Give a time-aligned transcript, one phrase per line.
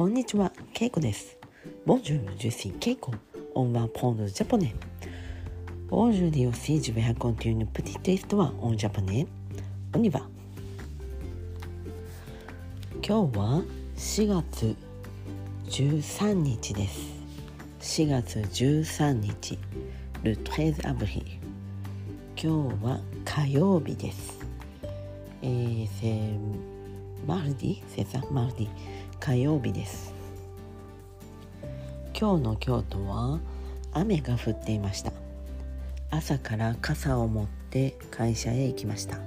[0.00, 1.36] こんにちは、ケイコです。
[1.84, 3.12] Bonjour, je suis ケイコ。
[3.54, 6.06] On apprend, japonais.
[6.06, 9.26] Aujourd'hui aussi, je vais raconter une petite histoire, en japonais.
[9.94, 10.26] On y va.
[13.06, 13.62] 今日は、
[13.94, 14.74] 四月。
[15.68, 16.98] 十三日です。
[17.82, 19.58] 四月十三日。
[20.22, 21.38] Le, treize avril。
[22.42, 24.38] 今日は、火曜日です。
[25.42, 26.69] ええ、せん。
[27.20, 28.68] C'est mardi, c'est ça, mardi。
[29.18, 30.14] 火曜日です。
[32.18, 33.38] 今日の京都は
[33.92, 35.12] 雨が降っていました。
[36.10, 39.18] 朝から傘を持って会社へ行きました。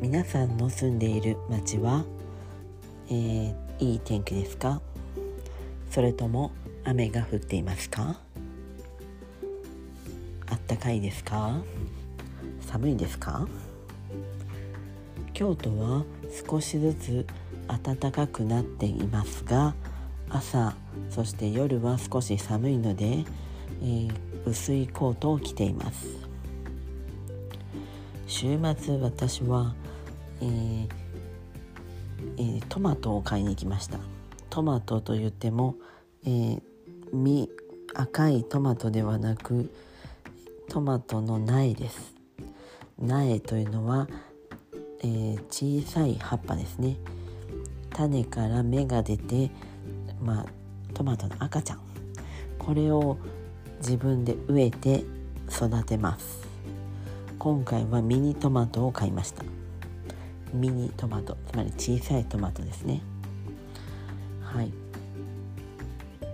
[0.00, 2.04] 皆さんの住んでいる町は、
[3.08, 4.80] えーいい天気ですか？
[5.90, 6.52] それとも
[6.84, 8.20] 雨が降っていますか？
[10.50, 11.60] あったかいですか？
[12.66, 13.48] 寒いですか？
[15.40, 16.04] 京都は
[16.46, 17.26] 少しずつ
[17.66, 19.74] 暖かくなっていますが
[20.28, 20.76] 朝
[21.08, 23.24] そして夜は少し寒いので、
[23.80, 24.12] えー
[24.44, 26.08] 薄いコートを着ています。
[28.26, 29.74] 週末私は、
[30.42, 30.88] えー
[32.36, 33.98] えートマトを買いに行きました。
[34.50, 35.74] トマトと言っても、
[36.24, 36.62] えー
[37.12, 37.48] 実
[37.94, 39.70] 赤いトマトではなく
[40.68, 42.14] トマトの苗です。
[42.98, 44.06] 苗というのは、
[45.02, 46.96] えー小さい葉っぱですね。
[47.90, 49.50] 種から芽が出て、
[50.22, 50.46] まあ、
[50.94, 51.80] トマトの赤ちゃん。
[52.58, 53.18] これを
[53.78, 55.04] 自分で植えて
[55.50, 56.46] 育てます。
[57.38, 59.42] 今回はミニトマトを買いました。
[60.52, 63.00] ミニトマトつまり小さいトマトですね。
[64.42, 64.72] はい。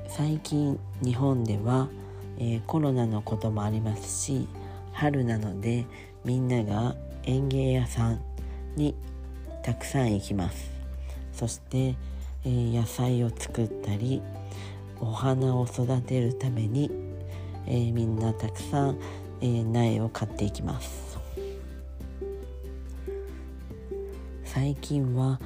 [0.09, 1.89] 最近日本では、
[2.39, 4.49] えーコロナのこともありますし
[4.93, 5.85] 春なので
[6.25, 8.21] みんなが園芸屋さん
[8.77, 8.95] に
[9.63, 10.71] たくさん行きます。
[11.33, 11.97] そして、
[12.45, 14.23] えー野菜を作ったり
[15.01, 16.91] お花を育てるために、
[17.67, 18.99] えーみんなたくさん、
[19.41, 21.19] えー苗を買っていきます。
[24.45, 25.41] 最近は、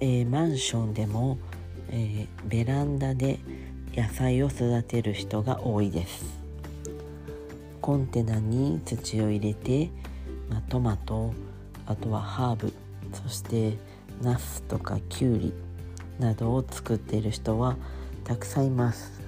[0.00, 1.38] えーマンションでも、
[1.90, 3.38] えーベランダで
[3.94, 6.24] 野菜を育てる人が多いです。
[7.80, 9.90] コンテナに土を入れて、
[10.50, 11.32] まあ、トマト
[11.86, 12.72] あとはハーブ
[13.12, 13.78] そして
[14.22, 15.54] ナスとかキュウリ
[16.18, 17.76] などを作っている人は
[18.24, 19.20] たくさんいます。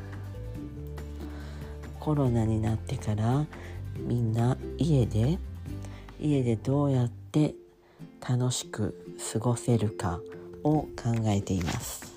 [2.01, 3.45] コロナになってから
[3.99, 5.39] みんな家で
[6.21, 7.55] 家でどうやって
[8.27, 8.99] 楽しく
[9.33, 10.21] 過ごせるか
[10.65, 10.89] を考
[11.27, 12.13] えています。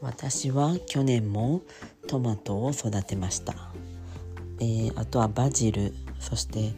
[0.00, 1.62] 私は去年も
[2.08, 3.54] トマトを育てました、
[4.58, 6.74] えーあとはバジルそして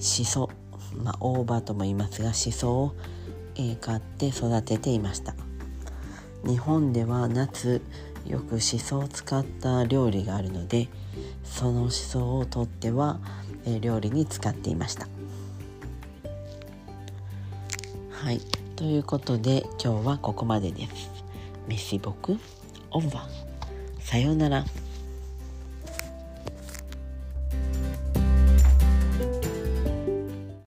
[0.00, 0.50] シソ、
[1.02, 2.94] まあ、大葉とも言いますがシソを、
[3.56, 5.34] えー買って育てていました
[6.46, 7.82] 日本では夏
[8.26, 10.88] よくシソを使った料理があるので
[11.44, 13.20] そのシソを取っては、
[13.66, 15.08] えー料理に使っていました
[18.10, 18.40] はい
[18.76, 21.10] ということで今日はここまでです。
[21.68, 22.38] メシボク
[22.90, 23.28] オンバ
[24.00, 24.64] さようなら。